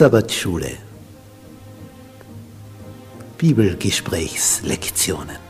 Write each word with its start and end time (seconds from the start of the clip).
Sabbatschule. 0.00 0.78
Bibelgesprächslektionen. 3.36 5.49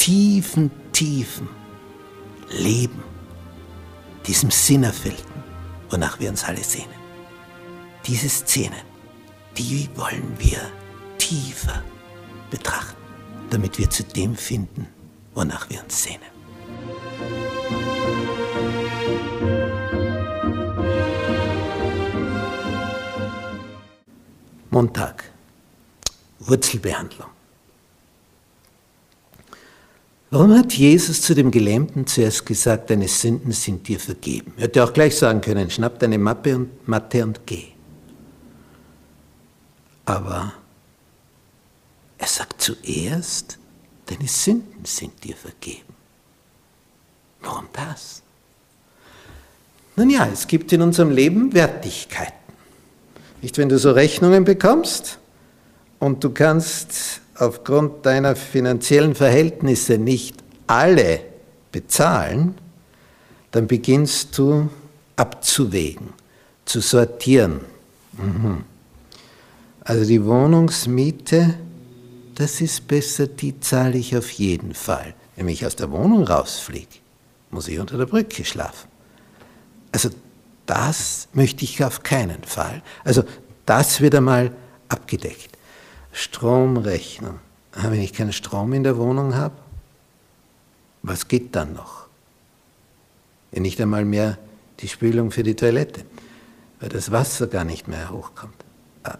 tiefen, 0.00 0.70
tiefen 0.92 1.46
Leben, 2.48 3.02
diesem 4.26 4.50
Sinnerfüllten, 4.50 5.42
wonach 5.90 6.18
wir 6.18 6.30
uns 6.30 6.42
alle 6.42 6.64
sehnen. 6.64 6.98
Diese 8.06 8.28
Szenen, 8.30 8.80
die 9.58 9.90
wollen 9.94 10.34
wir 10.38 10.58
tiefer 11.18 11.84
betrachten, 12.50 12.96
damit 13.50 13.78
wir 13.78 13.90
zu 13.90 14.02
dem 14.02 14.34
finden, 14.34 14.86
wonach 15.34 15.68
wir 15.68 15.82
uns 15.84 16.02
sehnen. 16.02 16.30
Montag. 24.70 25.24
Wurzelbehandlung. 26.38 27.39
Warum 30.32 30.56
hat 30.56 30.72
Jesus 30.74 31.22
zu 31.22 31.34
dem 31.34 31.50
Gelähmten 31.50 32.06
zuerst 32.06 32.46
gesagt, 32.46 32.90
deine 32.90 33.08
Sünden 33.08 33.50
sind 33.50 33.88
dir 33.88 33.98
vergeben? 33.98 34.52
Er 34.56 34.64
hätte 34.64 34.84
auch 34.84 34.92
gleich 34.92 35.16
sagen 35.16 35.40
können, 35.40 35.68
schnapp 35.70 35.98
deine 35.98 36.18
Mappe 36.18 36.54
und 36.54 36.88
Matte 36.88 37.24
und 37.24 37.40
geh. 37.46 37.64
Aber 40.04 40.52
er 42.16 42.26
sagt 42.28 42.62
zuerst, 42.62 43.58
deine 44.06 44.28
Sünden 44.28 44.84
sind 44.84 45.24
dir 45.24 45.34
vergeben. 45.34 45.94
Warum 47.40 47.66
das? 47.72 48.22
Nun 49.96 50.10
ja, 50.10 50.28
es 50.32 50.46
gibt 50.46 50.72
in 50.72 50.82
unserem 50.82 51.10
Leben 51.10 51.52
Wertigkeiten. 51.54 52.34
Nicht, 53.42 53.58
wenn 53.58 53.68
du 53.68 53.78
so 53.78 53.90
Rechnungen 53.90 54.44
bekommst 54.44 55.18
und 55.98 56.22
du 56.22 56.30
kannst 56.30 57.20
aufgrund 57.40 58.04
deiner 58.06 58.36
finanziellen 58.36 59.14
Verhältnisse 59.14 59.98
nicht 59.98 60.36
alle 60.66 61.20
bezahlen, 61.72 62.54
dann 63.50 63.66
beginnst 63.66 64.36
du 64.38 64.68
abzuwägen, 65.16 66.10
zu 66.64 66.80
sortieren. 66.80 67.60
Mhm. 68.12 68.64
Also 69.82 70.04
die 70.04 70.24
Wohnungsmiete, 70.24 71.54
das 72.34 72.60
ist 72.60 72.86
besser, 72.86 73.26
die 73.26 73.58
zahle 73.60 73.98
ich 73.98 74.16
auf 74.16 74.30
jeden 74.30 74.74
Fall. 74.74 75.14
Wenn 75.36 75.48
ich 75.48 75.64
aus 75.64 75.76
der 75.76 75.90
Wohnung 75.90 76.24
rausfliege, 76.24 76.98
muss 77.50 77.68
ich 77.68 77.78
unter 77.78 77.96
der 77.96 78.06
Brücke 78.06 78.44
schlafen. 78.44 78.88
Also 79.92 80.10
das 80.66 81.28
möchte 81.32 81.64
ich 81.64 81.82
auf 81.82 82.02
keinen 82.02 82.44
Fall. 82.44 82.82
Also 83.02 83.24
das 83.66 84.00
wird 84.00 84.14
einmal 84.14 84.52
abgedeckt. 84.88 85.49
Stromrechnung. 86.12 87.38
Ah, 87.72 87.90
wenn 87.90 88.00
ich 88.00 88.12
keinen 88.12 88.32
Strom 88.32 88.72
in 88.72 88.82
der 88.82 88.96
Wohnung 88.96 89.34
habe, 89.34 89.54
was 91.02 91.28
geht 91.28 91.54
dann 91.54 91.74
noch? 91.74 92.06
Wenn 93.52 93.62
nicht 93.62 93.80
einmal 93.80 94.04
mehr 94.04 94.38
die 94.80 94.88
Spülung 94.88 95.30
für 95.30 95.42
die 95.42 95.54
Toilette, 95.54 96.04
weil 96.80 96.88
das 96.88 97.10
Wasser 97.10 97.46
gar 97.46 97.64
nicht 97.64 97.88
mehr 97.88 98.10
hochkommt. 98.10 98.54
Ah, 99.04 99.18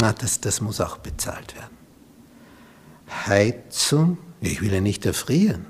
na, 0.00 0.12
das, 0.12 0.40
das 0.40 0.60
muss 0.60 0.80
auch 0.80 0.98
bezahlt 0.98 1.54
werden. 1.54 1.76
Heizung, 3.26 4.18
ich 4.40 4.60
will 4.60 4.72
ja 4.72 4.80
nicht 4.80 5.06
erfrieren. 5.06 5.66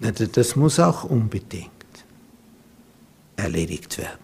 Das 0.00 0.56
muss 0.56 0.78
auch 0.78 1.04
unbedingt 1.04 1.70
erledigt 3.36 3.98
werden. 3.98 4.18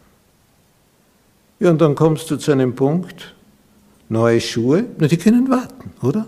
Ja, 1.60 1.70
und 1.70 1.80
dann 1.80 1.94
kommst 1.94 2.30
du 2.30 2.36
zu 2.36 2.52
einem 2.52 2.74
Punkt, 2.74 3.34
neue 4.14 4.40
Schuhe, 4.40 4.86
na, 4.98 5.06
die 5.08 5.18
können 5.18 5.50
warten, 5.50 5.90
oder? 6.00 6.26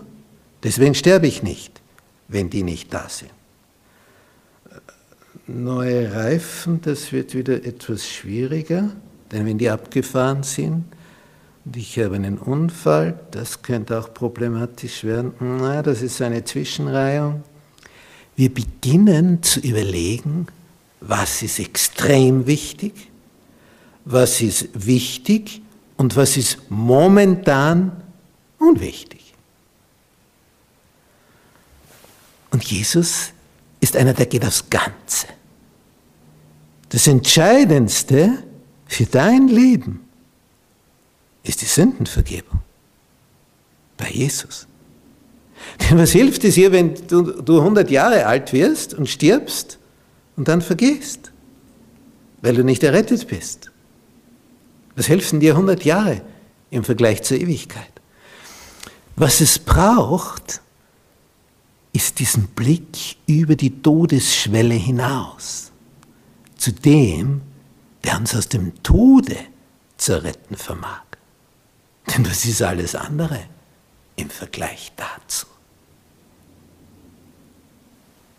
Deswegen 0.61 0.93
sterbe 0.93 1.25
ich 1.27 1.41
nicht, 1.41 1.81
wenn 2.27 2.49
die 2.49 2.63
nicht 2.63 2.93
da 2.93 3.07
sind. 3.09 3.31
Neue 5.47 6.13
Reifen, 6.13 6.81
das 6.81 7.11
wird 7.13 7.33
wieder 7.33 7.65
etwas 7.65 8.05
schwieriger, 8.07 8.91
denn 9.31 9.45
wenn 9.45 9.57
die 9.57 9.69
abgefahren 9.69 10.43
sind 10.43 10.83
und 11.63 11.77
ich 11.77 11.97
habe 11.99 12.15
einen 12.15 12.37
Unfall, 12.37 13.19
das 13.31 13.61
könnte 13.61 13.97
auch 13.99 14.13
problematisch 14.13 15.03
werden. 15.05 15.33
Na, 15.39 15.81
das 15.81 16.01
ist 16.01 16.21
eine 16.21 16.43
Zwischenreihung. 16.43 17.43
Wir 18.35 18.53
beginnen 18.53 19.41
zu 19.41 19.61
überlegen, 19.61 20.47
was 20.99 21.41
ist 21.41 21.59
extrem 21.59 22.45
wichtig, 22.47 23.09
was 24.03 24.41
ist 24.41 24.69
wichtig 24.73 25.61
und 25.97 26.15
was 26.15 26.37
ist 26.37 26.59
momentan 26.69 28.03
unwichtig. 28.59 29.33
Und 32.51 32.63
Jesus 32.63 33.31
ist 33.79 33.95
einer, 33.95 34.13
der 34.13 34.25
geht 34.25 34.45
aufs 34.45 34.69
Ganze. 34.69 35.27
Das 36.89 37.07
Entscheidendste 37.07 38.43
für 38.85 39.05
dein 39.05 39.47
Leben 39.47 40.07
ist 41.43 41.61
die 41.61 41.65
Sündenvergebung 41.65 42.61
bei 43.97 44.09
Jesus. 44.09 44.67
Denn 45.81 45.97
was 45.97 46.11
hilft 46.11 46.43
es 46.43 46.55
dir, 46.55 46.71
wenn 46.71 46.95
du, 47.07 47.41
du 47.41 47.59
100 47.59 47.89
Jahre 47.89 48.25
alt 48.25 48.53
wirst 48.53 48.93
und 48.93 49.09
stirbst 49.09 49.79
und 50.35 50.47
dann 50.47 50.61
vergehst, 50.61 51.31
weil 52.41 52.55
du 52.55 52.63
nicht 52.63 52.83
errettet 52.83 53.27
bist. 53.27 53.71
Was 54.97 55.09
helfen 55.09 55.39
dir 55.39 55.51
100 55.51 55.85
Jahre 55.85 56.23
im 56.71 56.83
Vergleich 56.83 57.21
zur 57.21 57.37
Ewigkeit? 57.37 57.91
Was 59.15 59.41
es 59.41 59.59
braucht, 59.59 60.59
ist 61.93 62.17
diesen 62.17 62.47
Blick 62.47 63.17
über 63.27 63.55
die 63.55 63.83
Todesschwelle 63.83 64.73
hinaus, 64.73 65.71
zu 66.57 66.71
dem, 66.71 67.41
der 68.03 68.17
uns 68.17 68.35
aus 68.35 68.49
dem 68.49 68.81
Tode 68.81 69.37
zu 69.97 70.23
retten 70.23 70.57
vermag. 70.57 71.03
Denn 72.07 72.27
was 72.27 72.45
ist 72.45 72.63
alles 72.63 72.95
andere 72.95 73.41
im 74.15 74.31
Vergleich 74.31 74.93
dazu? 74.95 75.45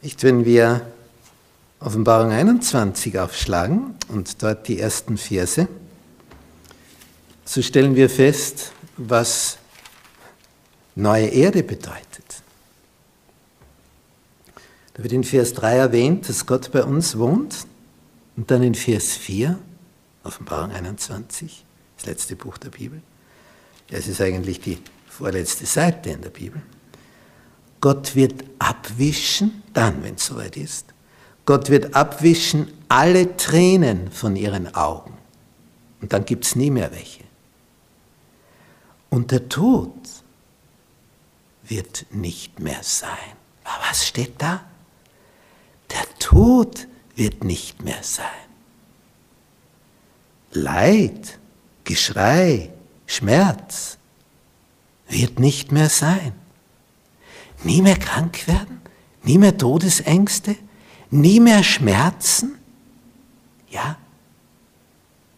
Nicht, 0.02 0.24
wenn 0.24 0.44
wir 0.44 0.90
Offenbarung 1.78 2.32
21 2.32 3.16
aufschlagen 3.20 3.94
und 4.08 4.42
dort 4.42 4.66
die 4.66 4.80
ersten 4.80 5.18
Verse, 5.18 5.68
so 7.48 7.62
stellen 7.62 7.96
wir 7.96 8.10
fest, 8.10 8.72
was 8.98 9.56
neue 10.94 11.28
Erde 11.28 11.62
bedeutet. 11.62 12.42
Da 14.92 15.02
wird 15.02 15.14
in 15.14 15.24
Vers 15.24 15.54
3 15.54 15.76
erwähnt, 15.76 16.28
dass 16.28 16.44
Gott 16.44 16.70
bei 16.72 16.84
uns 16.84 17.16
wohnt 17.16 17.66
und 18.36 18.50
dann 18.50 18.62
in 18.62 18.74
Vers 18.74 19.16
4, 19.16 19.58
Offenbarung 20.24 20.72
21, 20.72 21.64
das 21.96 22.06
letzte 22.06 22.36
Buch 22.36 22.58
der 22.58 22.68
Bibel, 22.68 23.00
es 23.90 24.08
ist 24.08 24.20
eigentlich 24.20 24.60
die 24.60 24.76
vorletzte 25.08 25.64
Seite 25.64 26.10
in 26.10 26.20
der 26.20 26.30
Bibel, 26.30 26.60
Gott 27.80 28.14
wird 28.14 28.44
abwischen, 28.58 29.62
dann, 29.72 30.02
wenn 30.02 30.16
es 30.16 30.26
soweit 30.26 30.56
ist, 30.58 30.84
Gott 31.46 31.70
wird 31.70 31.94
abwischen 31.94 32.68
alle 32.88 33.38
Tränen 33.38 34.10
von 34.10 34.36
ihren 34.36 34.74
Augen. 34.74 35.16
Und 36.02 36.12
dann 36.12 36.26
gibt 36.26 36.44
es 36.44 36.54
nie 36.54 36.70
mehr 36.70 36.90
welche. 36.92 37.27
Und 39.10 39.30
der 39.30 39.48
Tod 39.48 39.92
wird 41.64 42.06
nicht 42.10 42.60
mehr 42.60 42.82
sein. 42.82 43.36
Aber 43.64 43.84
was 43.90 44.06
steht 44.06 44.34
da? 44.38 44.64
Der 45.90 46.04
Tod 46.18 46.86
wird 47.14 47.44
nicht 47.44 47.82
mehr 47.82 48.02
sein. 48.02 48.26
Leid, 50.52 51.38
Geschrei, 51.84 52.70
Schmerz 53.06 53.96
wird 55.08 55.38
nicht 55.38 55.72
mehr 55.72 55.88
sein. 55.88 56.32
Nie 57.64 57.80
mehr 57.80 57.96
krank 57.96 58.46
werden, 58.46 58.82
nie 59.22 59.38
mehr 59.38 59.56
Todesängste, 59.56 60.56
nie 61.10 61.40
mehr 61.40 61.64
Schmerzen. 61.64 62.58
Ja, 63.70 63.96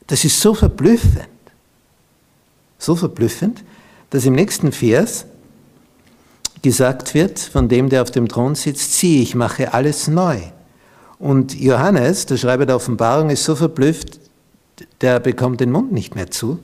das 0.08 0.24
ist 0.24 0.40
so 0.40 0.54
verblüffend. 0.54 1.28
So 2.80 2.96
verblüffend, 2.96 3.62
dass 4.08 4.24
im 4.24 4.34
nächsten 4.34 4.72
Vers 4.72 5.26
gesagt 6.62 7.14
wird 7.14 7.38
von 7.38 7.68
dem, 7.68 7.88
der 7.90 8.02
auf 8.02 8.10
dem 8.10 8.26
Thron 8.26 8.54
sitzt, 8.54 8.94
sieh, 8.94 9.22
ich 9.22 9.34
mache 9.34 9.72
alles 9.72 10.08
neu. 10.08 10.40
Und 11.18 11.54
Johannes, 11.54 12.26
der 12.26 12.38
Schreiber 12.38 12.64
der 12.64 12.76
Offenbarung, 12.76 13.30
ist 13.30 13.44
so 13.44 13.54
verblüfft, 13.54 14.18
der 15.02 15.20
bekommt 15.20 15.60
den 15.60 15.70
Mund 15.70 15.92
nicht 15.92 16.14
mehr 16.14 16.30
zu. 16.30 16.58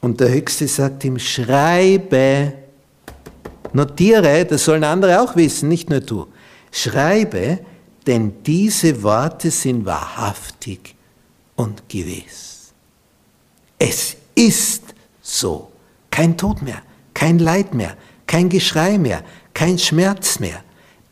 Und 0.00 0.18
der 0.18 0.30
Höchste 0.30 0.66
sagt 0.66 1.04
ihm, 1.04 1.18
schreibe, 1.20 2.52
notiere, 3.72 4.44
das 4.44 4.64
sollen 4.64 4.82
andere 4.82 5.22
auch 5.22 5.36
wissen, 5.36 5.68
nicht 5.68 5.88
nur 5.88 6.00
du. 6.00 6.26
Schreibe, 6.72 7.60
denn 8.08 8.42
diese 8.42 9.04
Worte 9.04 9.52
sind 9.52 9.86
wahrhaftig 9.86 10.96
und 11.54 11.88
gewiss. 11.88 12.72
Es 13.78 14.16
ist 14.34 14.82
so. 15.22 15.72
Kein 16.10 16.36
Tod 16.36 16.60
mehr, 16.60 16.82
kein 17.14 17.38
Leid 17.38 17.72
mehr, 17.72 17.96
kein 18.26 18.48
Geschrei 18.48 18.98
mehr, 18.98 19.24
kein 19.54 19.78
Schmerz 19.78 20.38
mehr, 20.40 20.62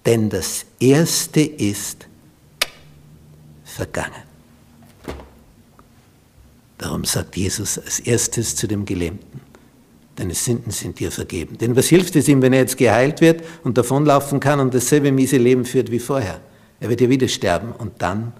denn 0.04 0.28
das 0.28 0.66
Erste 0.78 1.40
ist 1.40 2.06
vergangen. 3.64 4.30
Darum 6.76 7.04
sagt 7.04 7.36
Jesus 7.36 7.78
als 7.78 8.00
erstes 8.00 8.56
zu 8.56 8.66
dem 8.66 8.84
Gelähmten, 8.84 9.40
deine 10.16 10.34
Sünden 10.34 10.70
sind 10.70 10.98
dir 10.98 11.12
vergeben. 11.12 11.58
Denn 11.58 11.76
was 11.76 11.88
hilft 11.88 12.16
es 12.16 12.26
ihm, 12.28 12.40
wenn 12.42 12.52
er 12.52 12.60
jetzt 12.60 12.78
geheilt 12.78 13.20
wird 13.20 13.44
und 13.64 13.76
davonlaufen 13.76 14.40
kann 14.40 14.60
und 14.60 14.74
dasselbe 14.74 15.12
miese 15.12 15.36
Leben 15.36 15.64
führt 15.64 15.90
wie 15.90 15.98
vorher? 15.98 16.40
Er 16.80 16.88
wird 16.88 17.02
ja 17.02 17.08
wieder 17.10 17.28
sterben 17.28 17.72
und 17.72 18.00
dann 18.00 18.32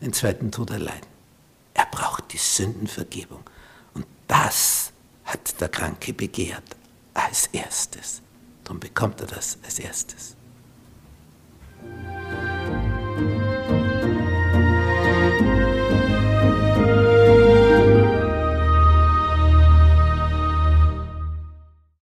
den 0.00 0.12
zweiten 0.12 0.50
Tod 0.50 0.70
erleiden. 0.70 1.06
Er 1.74 1.86
braucht 1.90 2.32
die 2.32 2.38
Sündenvergebung. 2.38 3.40
Und 3.94 4.04
das 4.26 4.73
hat 5.34 5.60
der 5.60 5.68
Kranke 5.68 6.12
begehrt 6.12 6.76
als 7.12 7.48
erstes. 7.48 8.22
Darum 8.62 8.78
bekommt 8.78 9.20
er 9.20 9.26
das 9.26 9.58
als 9.64 9.80
erstes. 9.80 10.36